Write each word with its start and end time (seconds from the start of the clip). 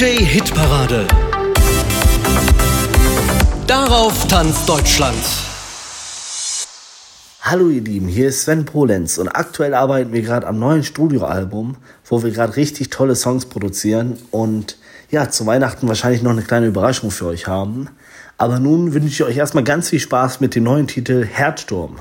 DJ 0.00 0.24
Hitparade. 0.24 1.06
Darauf 3.66 4.26
tanzt 4.28 4.66
Deutschland. 4.66 5.18
Hallo 7.42 7.68
ihr 7.68 7.82
Lieben, 7.82 8.08
hier 8.08 8.28
ist 8.28 8.40
Sven 8.40 8.64
Polenz 8.64 9.18
und 9.18 9.28
aktuell 9.28 9.74
arbeiten 9.74 10.14
wir 10.14 10.22
gerade 10.22 10.46
am 10.46 10.58
neuen 10.58 10.84
Studioalbum, 10.84 11.76
wo 12.06 12.22
wir 12.22 12.30
gerade 12.30 12.56
richtig 12.56 12.88
tolle 12.88 13.14
Songs 13.14 13.44
produzieren 13.44 14.16
und 14.30 14.78
ja, 15.10 15.28
zu 15.28 15.44
Weihnachten 15.44 15.86
wahrscheinlich 15.86 16.22
noch 16.22 16.30
eine 16.30 16.44
kleine 16.44 16.68
Überraschung 16.68 17.10
für 17.10 17.26
euch 17.26 17.46
haben. 17.46 17.88
Aber 18.38 18.58
nun 18.58 18.94
wünsche 18.94 19.08
ich 19.08 19.22
euch 19.22 19.36
erstmal 19.36 19.64
ganz 19.64 19.90
viel 19.90 20.00
Spaß 20.00 20.40
mit 20.40 20.54
dem 20.54 20.64
neuen 20.64 20.86
Titel 20.86 21.26
Herzsturm. 21.26 21.98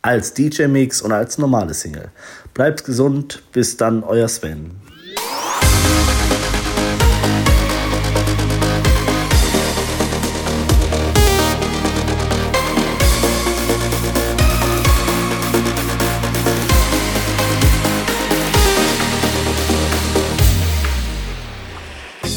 Als 0.00 0.34
DJ-Mix 0.34 1.02
und 1.02 1.12
als 1.12 1.38
normale 1.38 1.72
Single. 1.72 2.10
Bleibt 2.52 2.84
gesund, 2.84 3.44
bis 3.52 3.76
dann, 3.76 4.02
euer 4.02 4.26
Sven. 4.26 4.82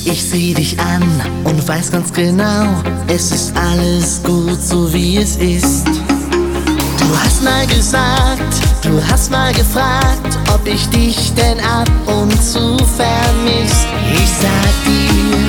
Ich 0.07 0.23
seh 0.23 0.53
dich 0.53 0.79
an 0.79 1.01
und 1.45 1.67
weiß 1.67 1.91
ganz 1.91 2.13
genau, 2.13 2.67
es 3.07 3.31
ist 3.31 3.53
alles 3.57 4.21
gut 4.21 4.61
so 4.61 4.93
wie 4.93 5.17
es 5.17 5.35
ist. 5.37 5.87
Du 5.87 7.17
hast 7.23 7.43
mal 7.43 7.65
gesagt, 7.65 8.53
du 8.83 9.01
hast 9.09 9.31
mal 9.31 9.51
gefragt, 9.51 10.37
ob 10.53 10.67
ich 10.67 10.87
dich 10.89 11.33
denn 11.33 11.59
ab 11.59 11.89
und 12.05 12.31
zu 12.33 12.77
vermiss. 12.95 13.87
Ich 14.13 14.29
sag 14.41 14.75
dir, 14.85 15.41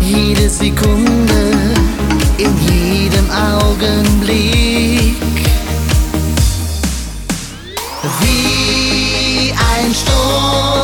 jede 0.00 0.48
Sekunde, 0.48 1.52
in 2.38 2.56
jedem 2.72 3.30
Augenblick. 3.30 5.16
Wie 8.22 9.52
ein 9.52 9.94
Sturm 9.94 10.75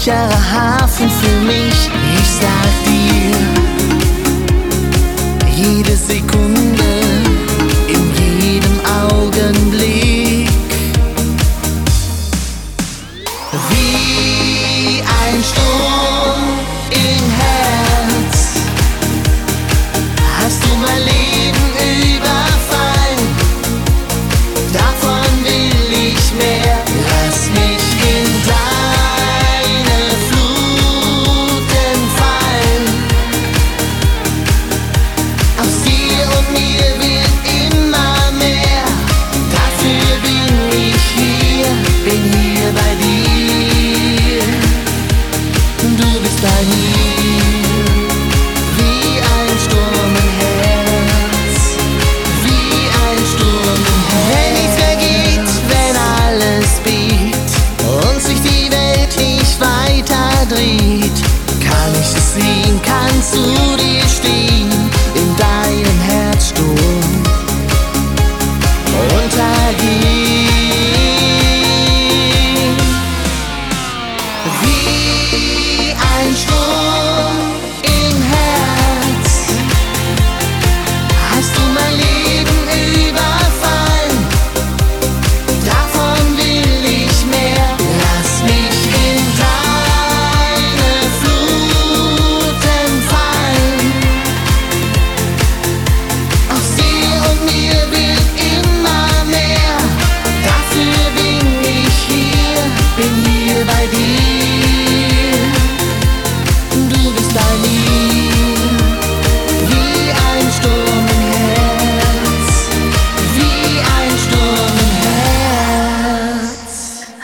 sicherer 0.00 0.50
Hafen 0.50 1.10
für 1.10 1.40
mich. 1.40 1.90
Ich 2.16 2.28
sag 2.28 2.84
dir, 2.84 2.89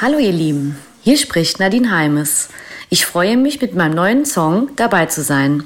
Hallo 0.06 0.20
ihr 0.20 0.30
Lieben, 0.30 0.78
hier 1.02 1.18
spricht 1.18 1.58
Nadine 1.58 1.90
Heimes. 1.90 2.48
Ich 2.90 3.04
freue 3.04 3.36
mich 3.36 3.60
mit 3.60 3.74
meinem 3.74 3.96
neuen 3.96 4.24
Song 4.24 4.68
dabei 4.76 5.06
zu 5.06 5.20
sein. 5.20 5.64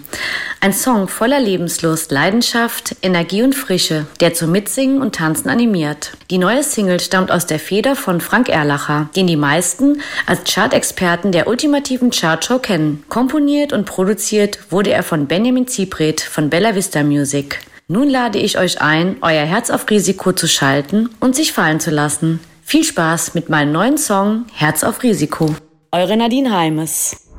Ein 0.62 0.72
Song 0.72 1.08
voller 1.08 1.38
Lebenslust, 1.38 2.10
Leidenschaft, 2.10 2.96
Energie 3.02 3.42
und 3.42 3.54
Frische, 3.54 4.06
der 4.20 4.32
zum 4.32 4.50
Mitsingen 4.52 5.02
und 5.02 5.14
Tanzen 5.14 5.50
animiert. 5.50 6.12
Die 6.30 6.38
neue 6.38 6.62
Single 6.62 7.00
stammt 7.00 7.30
aus 7.30 7.44
der 7.44 7.58
Feder 7.58 7.96
von 7.96 8.22
Frank 8.22 8.48
Erlacher, 8.48 9.10
den 9.14 9.26
die 9.26 9.36
meisten 9.36 10.00
als 10.24 10.50
Chartexperten 10.50 11.32
der 11.32 11.46
ultimativen 11.46 12.08
Chartshow 12.08 12.60
kennen. 12.60 13.04
Komponiert 13.10 13.74
und 13.74 13.84
produziert 13.84 14.58
wurde 14.70 14.90
er 14.90 15.02
von 15.02 15.26
Benjamin 15.26 15.68
Ziebret 15.68 16.22
von 16.22 16.48
Bella 16.48 16.74
Vista 16.74 17.02
Music. 17.02 17.60
Nun 17.88 18.08
lade 18.08 18.38
ich 18.38 18.56
euch 18.56 18.80
ein, 18.80 19.16
euer 19.20 19.44
Herz 19.44 19.68
auf 19.68 19.90
Risiko 19.90 20.32
zu 20.32 20.48
schalten 20.48 21.10
und 21.20 21.36
sich 21.36 21.52
fallen 21.52 21.78
zu 21.78 21.90
lassen. 21.90 22.40
Viel 22.70 22.84
Spaß 22.84 23.34
mit 23.34 23.48
meinem 23.48 23.72
neuen 23.72 23.98
Song 23.98 24.44
Herz 24.54 24.84
auf 24.84 25.02
Risiko. 25.02 25.56
Eure 25.90 26.16
Nadine 26.16 26.56
Heimes. 26.56 27.29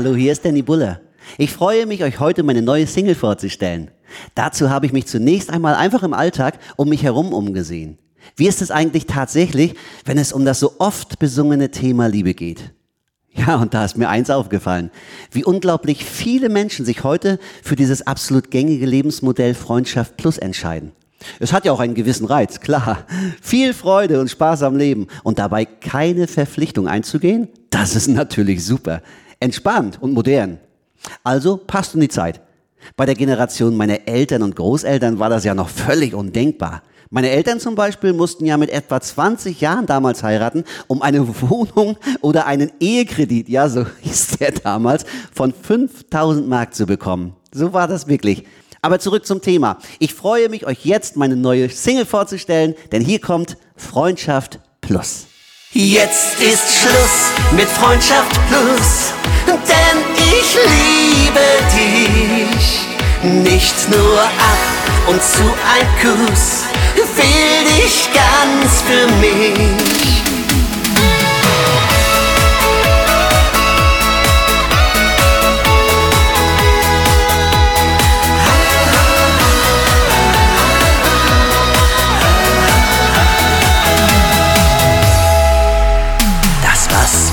Hallo, 0.00 0.16
hier 0.16 0.32
ist 0.32 0.46
Danny 0.46 0.62
Buller. 0.62 1.02
Ich 1.36 1.52
freue 1.52 1.84
mich, 1.84 2.02
euch 2.02 2.20
heute 2.20 2.42
meine 2.42 2.62
neue 2.62 2.86
Single 2.86 3.14
vorzustellen. 3.14 3.90
Dazu 4.34 4.70
habe 4.70 4.86
ich 4.86 4.94
mich 4.94 5.06
zunächst 5.06 5.50
einmal 5.50 5.74
einfach 5.74 6.02
im 6.02 6.14
Alltag 6.14 6.58
um 6.76 6.88
mich 6.88 7.02
herum 7.02 7.34
umgesehen. 7.34 7.98
Wie 8.34 8.48
ist 8.48 8.62
es 8.62 8.70
eigentlich 8.70 9.04
tatsächlich, 9.04 9.74
wenn 10.06 10.16
es 10.16 10.32
um 10.32 10.46
das 10.46 10.58
so 10.58 10.76
oft 10.78 11.18
besungene 11.18 11.70
Thema 11.70 12.06
Liebe 12.06 12.32
geht? 12.32 12.72
Ja, 13.34 13.56
und 13.56 13.74
da 13.74 13.84
ist 13.84 13.98
mir 13.98 14.08
eins 14.08 14.30
aufgefallen, 14.30 14.90
wie 15.32 15.44
unglaublich 15.44 16.02
viele 16.02 16.48
Menschen 16.48 16.86
sich 16.86 17.04
heute 17.04 17.38
für 17.62 17.76
dieses 17.76 18.06
absolut 18.06 18.50
gängige 18.50 18.86
Lebensmodell 18.86 19.52
Freundschaft 19.52 20.16
Plus 20.16 20.38
entscheiden. 20.38 20.92
Es 21.40 21.52
hat 21.52 21.66
ja 21.66 21.72
auch 21.72 21.80
einen 21.80 21.94
gewissen 21.94 22.24
Reiz, 22.24 22.60
klar. 22.60 23.04
Viel 23.42 23.74
Freude 23.74 24.18
und 24.22 24.30
Spaß 24.30 24.62
am 24.62 24.76
Leben 24.76 25.08
und 25.24 25.38
dabei 25.38 25.66
keine 25.66 26.26
Verpflichtung 26.26 26.88
einzugehen, 26.88 27.48
das 27.68 27.94
ist 27.94 28.08
natürlich 28.08 28.64
super. 28.64 29.02
Entspannt 29.40 30.00
und 30.00 30.12
modern. 30.12 30.58
Also 31.24 31.56
passt 31.56 31.94
in 31.94 32.00
die 32.00 32.08
Zeit. 32.08 32.40
Bei 32.96 33.06
der 33.06 33.14
Generation 33.14 33.76
meiner 33.76 34.06
Eltern 34.06 34.42
und 34.42 34.56
Großeltern 34.56 35.18
war 35.18 35.30
das 35.30 35.44
ja 35.44 35.54
noch 35.54 35.68
völlig 35.68 36.14
undenkbar. 36.14 36.82
Meine 37.12 37.30
Eltern 37.30 37.58
zum 37.58 37.74
Beispiel 37.74 38.12
mussten 38.12 38.46
ja 38.46 38.56
mit 38.56 38.70
etwa 38.70 39.00
20 39.00 39.60
Jahren 39.60 39.86
damals 39.86 40.22
heiraten, 40.22 40.64
um 40.86 41.02
eine 41.02 41.26
Wohnung 41.42 41.96
oder 42.20 42.46
einen 42.46 42.70
Ehekredit, 42.78 43.48
ja, 43.48 43.68
so 43.68 43.84
hieß 44.02 44.38
der 44.38 44.52
damals, 44.52 45.04
von 45.34 45.52
5000 45.52 46.48
Mark 46.48 46.74
zu 46.74 46.86
bekommen. 46.86 47.34
So 47.52 47.72
war 47.72 47.88
das 47.88 48.06
wirklich. 48.06 48.44
Aber 48.82 48.98
zurück 48.98 49.26
zum 49.26 49.42
Thema. 49.42 49.78
Ich 49.98 50.14
freue 50.14 50.48
mich, 50.48 50.66
euch 50.66 50.84
jetzt 50.84 51.16
meine 51.16 51.36
neue 51.36 51.68
Single 51.68 52.06
vorzustellen, 52.06 52.74
denn 52.92 53.02
hier 53.02 53.20
kommt 53.20 53.56
Freundschaft 53.76 54.60
Plus. 54.80 55.26
Jetzt 55.72 56.40
ist 56.40 56.80
Schluss 56.80 57.30
mit 57.52 57.68
Freundschaft 57.68 58.32
Plus, 58.48 59.12
denn 59.46 59.98
ich 60.16 60.58
liebe 60.66 61.40
dich. 61.72 62.80
Nicht 63.22 63.88
nur 63.88 64.20
ab 64.20 65.06
und 65.06 65.22
zu 65.22 65.44
ein 65.44 65.86
Kuss, 66.02 66.64
will 66.96 67.76
dich 67.76 68.08
ganz 68.12 68.82
für 68.82 69.06
mich. 69.20 70.39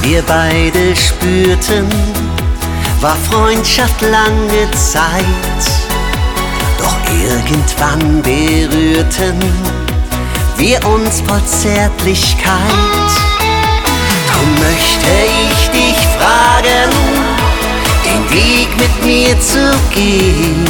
Wir 0.10 0.22
beide 0.22 0.96
spürten, 0.96 1.90
war 3.02 3.18
Freundschaft 3.30 4.02
lange 4.02 4.72
Zeit. 4.72 5.64
Doch 6.78 6.96
irgendwann 7.12 8.22
berührten 8.22 9.38
wir 10.58 10.86
uns 10.86 11.22
voll 11.28 11.44
Zärtlichkeit. 11.46 13.12
Drum 14.32 14.52
möchte 14.60 15.12
ich 15.44 15.70
dich 15.72 16.00
fragen, 16.18 16.92
den 18.06 18.24
Weg 18.32 18.70
mit 18.78 19.06
mir 19.06 19.38
zu 19.42 19.76
gehen. 19.94 20.66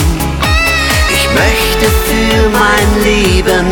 Ich 1.14 1.28
möchte 1.36 1.86
für 2.08 2.50
mein 2.50 2.90
Leben 3.04 3.68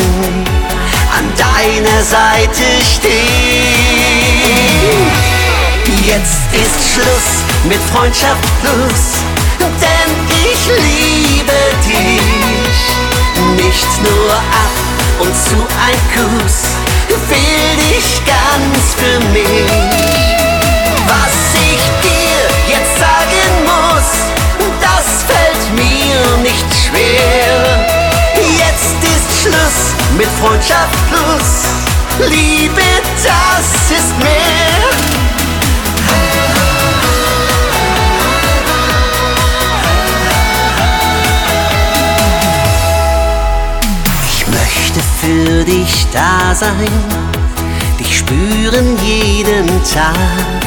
an 1.18 1.26
deiner 1.38 2.04
Seite 2.04 2.66
stehen. 2.84 4.36
Jetzt 5.86 6.42
ist 6.52 6.94
Schluss 6.94 7.44
mit 7.64 7.80
Freundschaft 7.94 8.44
plus, 8.62 9.22
denn 9.60 10.12
ich 10.30 10.68
liebe 10.68 11.54
dich. 11.86 13.66
Nicht 13.66 14.02
nur 14.02 14.32
ab 14.32 14.76
und 15.20 15.36
zu 15.36 15.56
ein 15.86 16.00
Kuss, 16.14 16.76
will 17.30 17.78
dich 17.78 18.22
ganz 18.26 18.96
für 18.98 19.20
mich. 19.30 19.70
Was 21.08 21.36
ich 21.54 21.82
dir 22.02 22.76
jetzt 22.76 22.98
sagen 22.98 23.52
muss, 23.64 24.10
das 24.82 25.24
fällt 25.28 25.76
mir 25.76 26.38
nicht 26.42 26.66
schwer. 26.88 27.86
Jetzt 28.36 28.96
ist 29.04 29.42
Schluss 29.44 29.94
mit 30.18 30.28
Freundschaft 30.42 30.98
plus, 31.10 32.28
Liebe, 32.28 32.82
das 33.24 33.98
ist 33.98 34.18
mehr. 34.20 35.25
Für 45.26 45.64
dich 45.64 46.06
da 46.14 46.54
sein, 46.54 46.88
dich 48.00 48.20
spüren 48.20 48.96
jeden 49.04 49.68
Tag, 49.84 50.62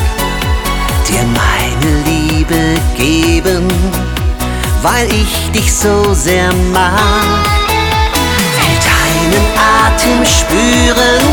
dir 1.07 1.23
meine 1.23 1.93
Liebe 2.05 2.75
geben, 2.97 3.69
weil 4.83 5.07
ich 5.13 5.53
dich 5.53 5.73
so 5.73 6.13
sehr 6.13 6.53
mag. 6.73 7.47
Will 8.57 8.79
deinen 8.91 9.47
Atem 9.85 10.25
spüren, 10.27 11.25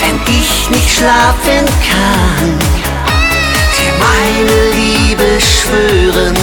wenn 0.00 0.18
ich 0.34 0.70
nicht 0.70 0.90
schlafen 0.96 1.66
kann, 1.90 2.58
dir 3.76 3.92
meine 4.08 4.58
Liebe 4.72 5.38
schwören 5.40 6.36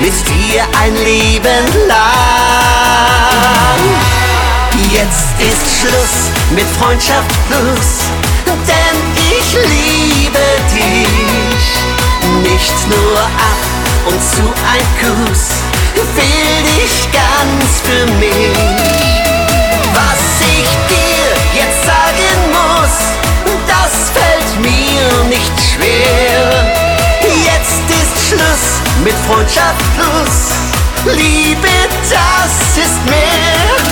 mit 0.00 0.14
dir 0.28 0.64
ein 0.82 0.94
Leben 1.04 1.64
lang. 1.86 3.34
Jetzt 5.04 5.38
ist 5.38 5.80
Schluss 5.80 6.30
mit 6.54 6.64
Freundschaft 6.80 7.30
plus, 7.46 8.08
denn 8.46 8.96
ich 9.36 9.52
liebe 9.52 10.46
dich. 10.72 11.66
Nicht 12.50 12.88
nur 12.88 13.18
ab 13.20 13.62
und 14.06 14.22
zu 14.22 14.40
ein 14.72 14.86
Kuss, 15.00 15.60
will 15.94 16.62
dich 16.78 17.08
für 17.82 18.06
mich. 18.14 18.56
Was 19.92 20.40
ich 20.40 20.68
dir 20.88 21.34
jetzt 21.54 21.84
sagen 21.84 22.40
muss, 22.48 22.96
das 23.66 24.10
fällt 24.14 24.62
mir 24.62 25.24
nicht 25.28 25.52
schwer. 25.74 26.72
Jetzt 27.44 27.82
ist 27.90 28.28
Schluss 28.28 28.80
mit 29.04 29.14
Freundschaft 29.28 29.84
plus. 29.96 31.14
Liebe, 31.14 31.68
das 32.08 32.78
ist 32.78 33.04
mehr. 33.10 33.83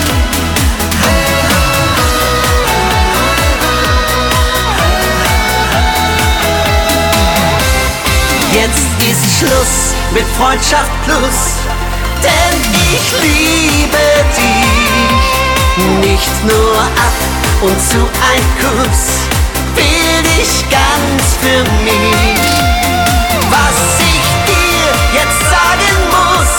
Schluss 9.43 9.95
mit 10.13 10.25
Freundschaft 10.39 10.93
plus, 11.05 11.59
denn 12.23 12.61
ich 12.95 13.07
liebe 13.21 14.05
dich. 14.39 15.27
Nicht 15.99 16.45
nur 16.45 16.77
ab 16.79 17.19
und 17.61 17.81
zu 17.81 17.99
ein 18.31 18.45
Kuss, 18.61 19.27
will 19.75 20.23
ich 20.41 20.65
ganz 20.71 21.23
für 21.41 21.65
mich. 21.83 22.53
Was 23.51 23.79
ich 23.99 24.27
dir 24.47 24.87
jetzt 25.13 25.41
sagen 25.51 25.97
muss, 26.15 26.55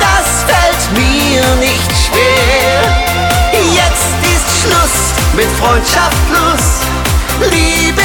das 0.00 0.44
fällt 0.48 0.84
mir 0.96 1.44
nicht 1.56 1.92
schwer. 2.06 2.80
Jetzt 3.74 4.16
ist 4.24 4.62
Schluss 4.62 5.12
mit 5.34 5.48
Freundschaft 5.60 6.16
plus, 6.30 6.86
Liebe, 7.50 7.95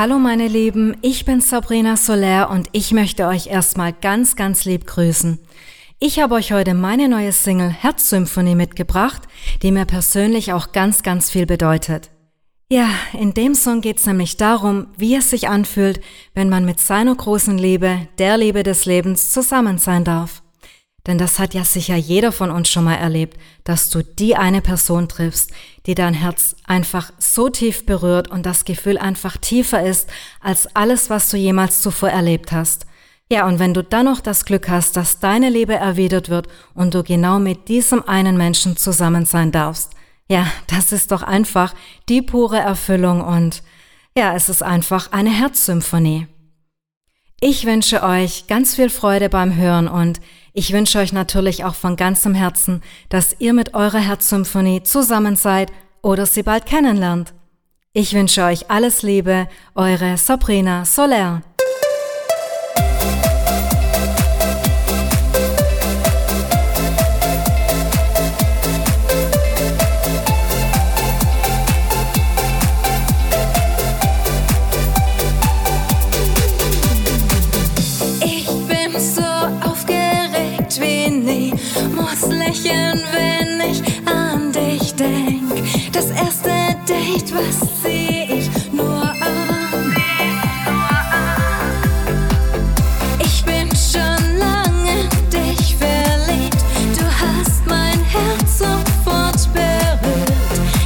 Hallo 0.00 0.20
meine 0.20 0.46
Lieben, 0.46 0.96
ich 1.02 1.24
bin 1.24 1.40
Sabrina 1.40 1.96
Soler 1.96 2.50
und 2.50 2.68
ich 2.70 2.92
möchte 2.92 3.26
euch 3.26 3.48
erstmal 3.48 3.92
ganz, 3.92 4.36
ganz 4.36 4.64
lieb 4.64 4.86
grüßen. 4.86 5.40
Ich 5.98 6.20
habe 6.20 6.36
euch 6.36 6.52
heute 6.52 6.72
meine 6.74 7.08
neue 7.08 7.32
Single 7.32 7.70
Herzsymphonie 7.70 8.54
mitgebracht, 8.54 9.22
die 9.60 9.72
mir 9.72 9.86
persönlich 9.86 10.52
auch 10.52 10.70
ganz, 10.70 11.02
ganz 11.02 11.30
viel 11.32 11.46
bedeutet. 11.46 12.10
Ja, 12.70 12.88
in 13.12 13.34
dem 13.34 13.56
Song 13.56 13.80
geht's 13.80 14.06
nämlich 14.06 14.36
darum, 14.36 14.86
wie 14.96 15.16
es 15.16 15.30
sich 15.30 15.48
anfühlt, 15.48 16.00
wenn 16.32 16.48
man 16.48 16.64
mit 16.64 16.78
seiner 16.78 17.16
großen 17.16 17.58
Liebe, 17.58 18.06
der 18.18 18.38
Liebe 18.38 18.62
des 18.62 18.84
Lebens, 18.84 19.30
zusammen 19.30 19.78
sein 19.78 20.04
darf. 20.04 20.44
Denn 21.08 21.16
das 21.16 21.38
hat 21.38 21.54
ja 21.54 21.64
sicher 21.64 21.96
jeder 21.96 22.32
von 22.32 22.50
uns 22.50 22.68
schon 22.68 22.84
mal 22.84 22.96
erlebt, 22.96 23.40
dass 23.64 23.88
du 23.88 24.04
die 24.04 24.36
eine 24.36 24.60
Person 24.60 25.08
triffst, 25.08 25.50
die 25.86 25.94
dein 25.94 26.12
Herz 26.12 26.54
einfach 26.66 27.10
so 27.18 27.48
tief 27.48 27.86
berührt 27.86 28.28
und 28.28 28.44
das 28.44 28.66
Gefühl 28.66 28.98
einfach 28.98 29.38
tiefer 29.38 29.82
ist 29.82 30.10
als 30.42 30.76
alles, 30.76 31.08
was 31.08 31.30
du 31.30 31.38
jemals 31.38 31.80
zuvor 31.80 32.10
erlebt 32.10 32.52
hast. 32.52 32.84
Ja, 33.32 33.46
und 33.46 33.58
wenn 33.58 33.72
du 33.72 33.82
dann 33.82 34.04
noch 34.04 34.20
das 34.20 34.44
Glück 34.44 34.68
hast, 34.68 34.98
dass 34.98 35.18
deine 35.18 35.48
Liebe 35.48 35.74
erwidert 35.74 36.28
wird 36.28 36.46
und 36.74 36.92
du 36.92 37.02
genau 37.02 37.38
mit 37.38 37.68
diesem 37.68 38.06
einen 38.06 38.36
Menschen 38.36 38.76
zusammen 38.76 39.24
sein 39.24 39.50
darfst, 39.50 39.92
ja, 40.28 40.46
das 40.66 40.92
ist 40.92 41.10
doch 41.10 41.22
einfach 41.22 41.74
die 42.10 42.20
pure 42.20 42.58
Erfüllung 42.58 43.22
und 43.22 43.62
ja, 44.14 44.34
es 44.34 44.50
ist 44.50 44.62
einfach 44.62 45.10
eine 45.12 45.30
Herzsymphonie. 45.30 46.26
Ich 47.40 47.64
wünsche 47.64 48.02
euch 48.02 48.46
ganz 48.46 48.74
viel 48.74 48.90
Freude 48.90 49.28
beim 49.28 49.54
Hören 49.54 49.86
und 49.88 50.20
ich 50.58 50.72
wünsche 50.72 50.98
euch 50.98 51.12
natürlich 51.12 51.62
auch 51.62 51.76
von 51.76 51.94
ganzem 51.94 52.34
Herzen, 52.34 52.82
dass 53.10 53.36
ihr 53.38 53.52
mit 53.52 53.74
eurer 53.74 54.00
Herzsymphonie 54.00 54.82
zusammen 54.82 55.36
seid 55.36 55.70
oder 56.02 56.26
sie 56.26 56.42
bald 56.42 56.66
kennenlernt. 56.66 57.32
Ich 57.92 58.12
wünsche 58.12 58.42
euch 58.42 58.68
alles 58.68 59.02
Liebe, 59.02 59.46
eure 59.76 60.16
Sabrina 60.16 60.84
Soler. 60.84 61.42
Date, 86.88 87.34
was 87.34 87.58
zieh 87.82 88.38
ich 88.38 88.48
nur 88.72 89.02
an? 89.02 89.94
Ich 93.18 93.44
bin 93.44 93.68
schon 93.76 94.38
lange 94.38 95.06
dich 95.30 95.76
verliebt, 95.76 96.64
du 96.96 97.04
hast 97.04 97.66
mein 97.66 98.00
Herz 98.04 98.58
sofort 98.60 99.52
berührt. 99.52 100.32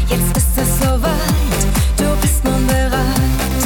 Jetzt 0.08 0.36
ist 0.36 0.58
es 0.58 0.80
soweit, 0.80 1.66
du 1.96 2.16
bist 2.20 2.42
nun 2.44 2.66
bereit. 2.66 3.62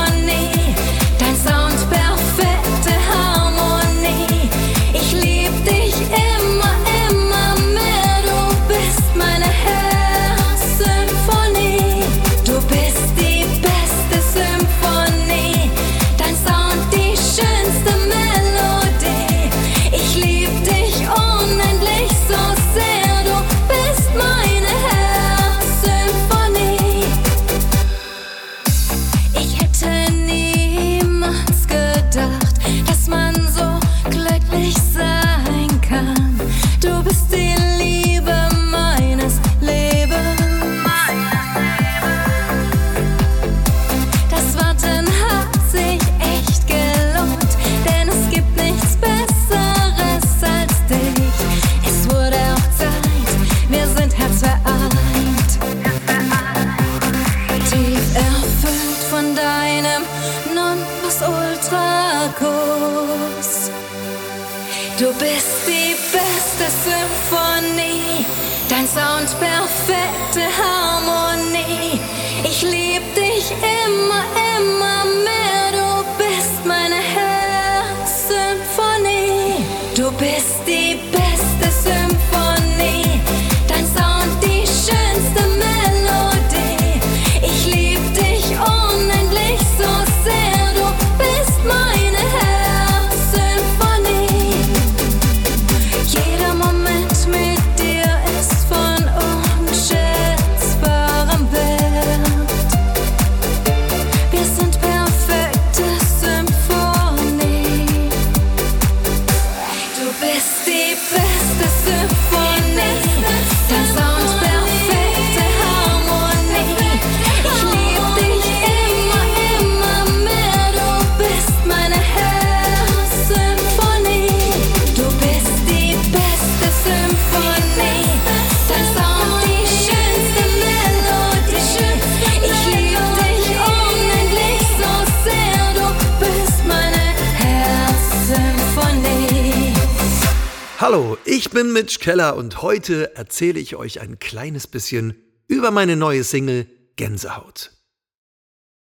Hallo, 140.79 141.17
ich 141.25 141.49
bin 141.49 141.73
Mitch 141.73 141.97
Keller 141.97 142.35
und 142.35 142.61
heute 142.61 143.15
erzähle 143.15 143.59
ich 143.59 143.75
euch 143.75 143.99
ein 143.99 144.19
kleines 144.19 144.67
bisschen 144.67 145.15
über 145.47 145.71
meine 145.71 145.95
neue 145.95 146.23
Single 146.23 146.67
Gänsehaut. 146.97 147.71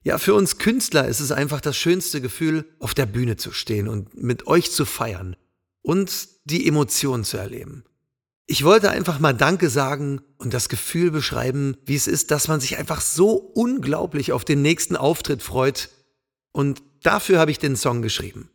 Ja, 0.03 0.19
für 0.19 0.35
uns 0.35 0.59
Künstler 0.59 1.07
ist 1.07 1.19
es 1.19 1.31
einfach 1.31 1.61
das 1.61 1.75
schönste 1.75 2.21
Gefühl, 2.21 2.65
auf 2.77 2.93
der 2.93 3.07
Bühne 3.07 3.37
zu 3.37 3.51
stehen 3.51 3.87
und 3.87 4.13
mit 4.13 4.45
euch 4.45 4.71
zu 4.71 4.85
feiern 4.85 5.35
und 5.81 6.27
die 6.43 6.67
Emotionen 6.67 7.23
zu 7.23 7.37
erleben. 7.37 7.83
Ich 8.45 8.63
wollte 8.63 8.91
einfach 8.91 9.17
mal 9.17 9.33
Danke 9.33 9.71
sagen 9.71 10.21
und 10.37 10.53
das 10.53 10.69
Gefühl 10.69 11.09
beschreiben, 11.09 11.75
wie 11.87 11.95
es 11.95 12.05
ist, 12.05 12.29
dass 12.29 12.47
man 12.47 12.59
sich 12.59 12.77
einfach 12.77 13.01
so 13.01 13.31
unglaublich 13.31 14.31
auf 14.31 14.45
den 14.45 14.61
nächsten 14.61 14.95
Auftritt 14.95 15.41
freut. 15.41 15.89
Und 16.51 16.83
dafür 17.01 17.39
habe 17.39 17.49
ich 17.49 17.57
den 17.57 17.75
Song 17.75 18.03
geschrieben. 18.03 18.51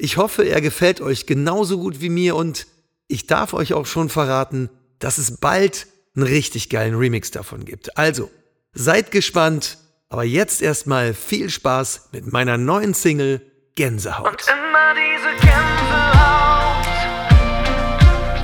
Ich 0.00 0.16
hoffe, 0.16 0.44
er 0.44 0.60
gefällt 0.60 1.00
euch 1.00 1.26
genauso 1.26 1.78
gut 1.78 2.00
wie 2.00 2.08
mir 2.08 2.36
und 2.36 2.68
ich 3.08 3.26
darf 3.26 3.52
euch 3.52 3.74
auch 3.74 3.84
schon 3.84 4.08
verraten, 4.08 4.70
dass 5.00 5.18
es 5.18 5.38
bald 5.38 5.88
einen 6.14 6.24
richtig 6.24 6.70
geilen 6.70 6.94
Remix 6.94 7.32
davon 7.32 7.64
gibt. 7.64 7.98
Also, 7.98 8.30
seid 8.72 9.10
gespannt, 9.10 9.78
aber 10.08 10.22
jetzt 10.22 10.62
erstmal 10.62 11.14
viel 11.14 11.50
Spaß 11.50 12.10
mit 12.12 12.32
meiner 12.32 12.56
neuen 12.56 12.94
Single 12.94 13.42
Gänsehaut. 13.74 14.28
Und 14.28 14.40
immer 14.46 14.94
diese 14.94 15.34
Gänsehaut. 15.44 16.86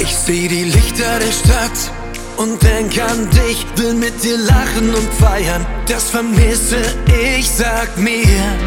Ich 0.01 0.13
seh 0.13 0.49
die 0.49 0.65
Lichter 0.65 1.21
der 1.21 1.33
Stadt 1.33 1.93
und 2.37 2.61
denk 2.65 3.01
an 3.01 3.31
dich, 3.31 3.65
will 3.77 3.95
mit 3.95 4.25
dir 4.25 4.39
lachen 4.39 4.93
und 4.93 5.13
feiern. 5.15 5.65
Das 5.87 6.11
vermisse 6.11 6.83
ich, 7.07 7.49
sag 7.49 7.97
mir. 7.97 8.59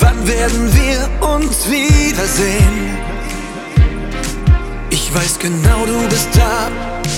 Wann 0.00 0.26
werden 0.26 0.70
wir 0.74 1.28
uns 1.28 1.68
wiedersehen? 1.70 2.98
Ich 4.90 5.14
weiß 5.14 5.38
genau, 5.38 5.86
du 5.86 6.08
bist 6.08 6.28
da, 6.34 6.68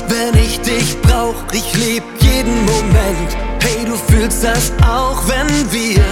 wenn 0.09 0.35
ich 0.41 0.61
dich 0.61 1.01
brauch. 1.03 1.35
Ich 1.53 1.75
lieb 1.75 2.03
jeden 2.21 2.65
Moment. 2.65 3.37
Hey, 3.63 3.85
du 3.85 3.97
fühlst 3.97 4.45
das 4.45 4.73
auch, 4.87 5.23
wenn 5.29 5.73
wir, 5.73 6.03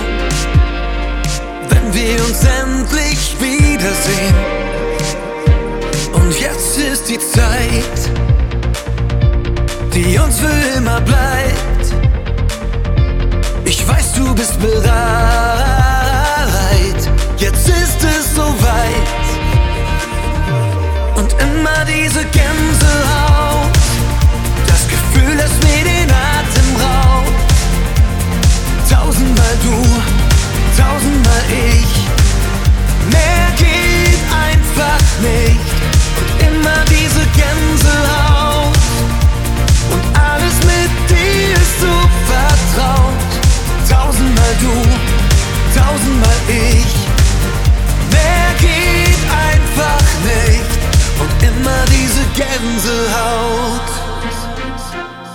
wenn 1.68 1.94
wir 1.94 2.24
uns 2.24 2.44
endlich 2.44 3.37
wiedersehen. 3.40 4.35
Und 6.12 6.40
jetzt 6.40 6.79
ist 6.79 7.09
die 7.09 7.18
Zeit, 7.18 8.11
die 9.94 10.18
uns 10.18 10.38
für 10.38 10.79
immer 10.79 11.00
bleibt. 11.00 11.73
Immer 22.05 22.25
diese 22.25 22.43
Gänsehaut. 52.35 53.90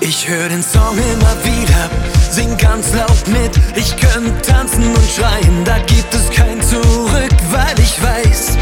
Ich 0.01 0.27
höre 0.27 0.49
den 0.49 0.63
Song 0.63 0.97
immer 0.97 1.35
wieder, 1.43 1.89
sing 2.29 2.57
ganz 2.57 2.93
laut 2.93 3.27
mit. 3.27 3.51
Ich 3.75 3.95
könnte 3.95 4.41
tanzen 4.41 4.83
und 4.87 5.09
schreien, 5.09 5.63
da 5.63 5.77
gibt 5.79 6.13
es 6.13 6.29
kein 6.29 6.61
Zurück, 6.61 7.35
weil 7.51 7.79
ich 7.79 8.01
weiß, 8.03 8.57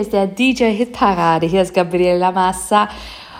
DJs 0.00 0.08
der 0.10 0.26
DJ 0.26 0.64
Hitparade, 0.72 1.46
hier 1.46 1.62
ist 1.62 1.74
Gabriela 1.74 2.32
Massa. 2.32 2.88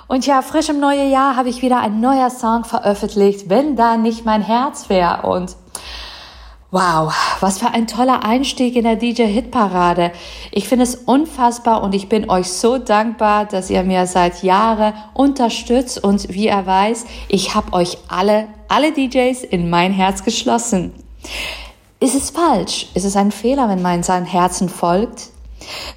Und 0.08 0.26
ja, 0.26 0.42
frisch 0.42 0.68
im 0.68 0.80
neuen 0.80 1.10
Jahr 1.10 1.36
habe 1.36 1.48
ich 1.48 1.62
wieder 1.62 1.78
ein 1.78 2.00
neuer 2.00 2.30
Song 2.30 2.64
veröffentlicht, 2.64 3.48
wenn 3.48 3.76
da 3.76 3.96
nicht 3.96 4.24
mein 4.26 4.42
Herz 4.42 4.88
wäre. 4.88 5.22
Und 5.22 5.56
wow, 6.70 7.14
was 7.40 7.58
für 7.58 7.68
ein 7.68 7.86
toller 7.86 8.24
Einstieg 8.24 8.76
in 8.76 8.84
der 8.84 8.96
DJ 8.96 9.22
Hitparade. 9.22 10.12
Ich 10.50 10.68
finde 10.68 10.82
es 10.82 10.96
unfassbar 10.96 11.82
und 11.82 11.94
ich 11.94 12.08
bin 12.08 12.28
euch 12.28 12.48
so 12.48 12.78
dankbar, 12.78 13.46
dass 13.46 13.70
ihr 13.70 13.82
mir 13.82 14.06
seit 14.06 14.42
Jahren 14.42 14.92
unterstützt. 15.14 16.02
Und 16.02 16.28
wie 16.28 16.48
er 16.48 16.66
weiß, 16.66 17.06
ich 17.28 17.54
habe 17.54 17.72
euch 17.72 17.98
alle, 18.08 18.48
alle 18.68 18.92
DJs 18.92 19.44
in 19.44 19.70
mein 19.70 19.92
Herz 19.92 20.24
geschlossen. 20.24 20.92
Ist 22.00 22.14
es 22.14 22.30
falsch? 22.30 22.88
Ist 22.94 23.04
es 23.04 23.16
ein 23.16 23.30
Fehler, 23.30 23.68
wenn 23.68 23.82
man 23.82 24.02
sein 24.02 24.24
Herzen 24.24 24.68
folgt? 24.68 25.30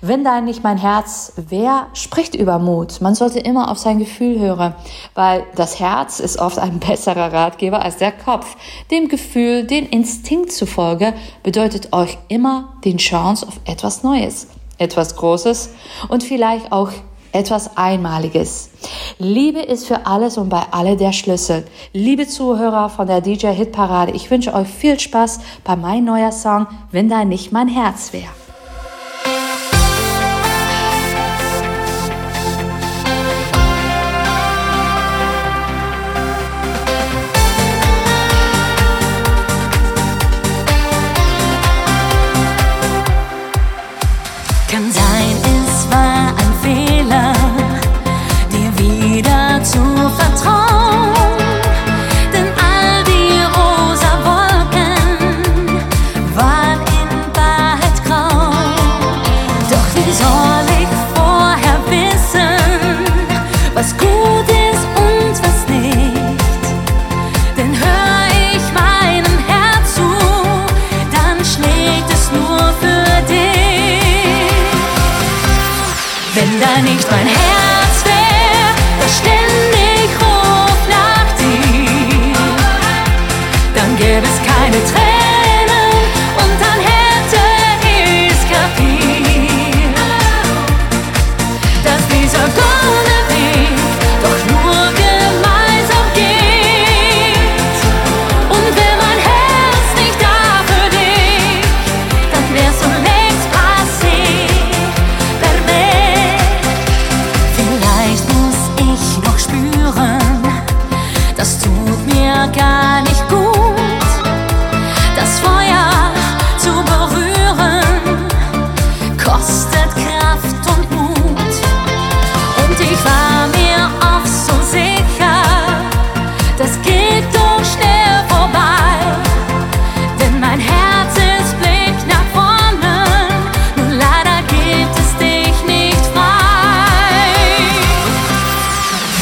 Wenn 0.01 0.23
da 0.23 0.41
nicht 0.41 0.63
mein 0.63 0.77
Herz, 0.77 1.33
wer 1.35 1.87
spricht 1.93 2.35
über 2.35 2.59
Mut? 2.59 3.01
Man 3.01 3.15
sollte 3.15 3.39
immer 3.39 3.71
auf 3.71 3.77
sein 3.77 3.99
Gefühl 3.99 4.39
hören, 4.39 4.75
weil 5.13 5.45
das 5.55 5.79
Herz 5.79 6.19
ist 6.19 6.39
oft 6.39 6.59
ein 6.59 6.79
besserer 6.79 7.31
Ratgeber 7.31 7.81
als 7.81 7.97
der 7.97 8.11
Kopf. 8.11 8.57
Dem 8.91 9.07
Gefühl, 9.07 9.65
den 9.65 9.85
Instinkt 9.85 10.51
zufolge 10.51 11.13
bedeutet 11.43 11.93
euch 11.93 12.17
immer 12.27 12.73
den 12.83 12.97
Chance 12.97 13.47
auf 13.47 13.59
etwas 13.65 14.03
Neues, 14.03 14.47
etwas 14.77 15.15
Großes 15.15 15.69
und 16.09 16.23
vielleicht 16.23 16.71
auch 16.71 16.91
etwas 17.31 17.77
Einmaliges. 17.77 18.69
Liebe 19.17 19.59
ist 19.59 19.87
für 19.87 20.05
alles 20.05 20.37
und 20.37 20.49
bei 20.49 20.61
alle 20.71 20.97
der 20.97 21.13
Schlüssel. 21.13 21.65
Liebe 21.91 22.27
Zuhörer 22.27 22.89
von 22.89 23.07
der 23.07 23.21
DJ 23.21 23.47
Hitparade, 23.47 24.11
ich 24.11 24.29
wünsche 24.29 24.53
euch 24.53 24.67
viel 24.67 24.99
Spaß 24.99 25.39
bei 25.63 25.75
meinem 25.75 26.05
neuer 26.05 26.31
Song, 26.31 26.67
wenn 26.91 27.09
da 27.09 27.25
nicht 27.25 27.51
mein 27.51 27.67
Herz 27.67 28.13
wäre. 28.13 28.42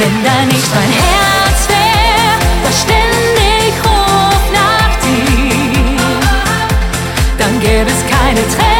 Wenn 0.01 0.23
da 0.23 0.45
nicht 0.45 0.73
mein 0.73 0.91
Herz 0.91 1.69
wär, 1.69 2.39
das 2.63 2.81
ständig 2.81 3.75
nach 4.51 4.95
dir, 5.03 5.95
dann 7.37 7.59
gäbe 7.59 7.91
es 7.91 8.01
keine 8.09 8.41
Tränen. 8.47 8.70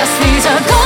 Cause 0.00 0.18
these 0.20 0.46
are 0.46 0.79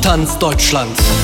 Tanz 0.00 0.38
Deutschlands. 0.38 1.19